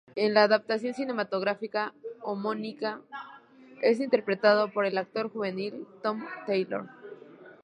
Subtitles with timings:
[0.15, 1.93] En la adaptación cinematográfica
[2.23, 3.03] homónima
[3.83, 6.87] es interpretado por el actor juvenil Tom Taylor.